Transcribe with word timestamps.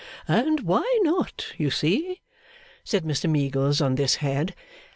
'And 0.27 0.61
why 0.61 0.99
not, 1.03 1.53
you 1.59 1.69
see?' 1.69 2.21
said 2.83 3.03
Mr 3.03 3.29
Meagles 3.29 3.81
on 3.81 3.93
this 3.93 4.15
head. 4.15 4.55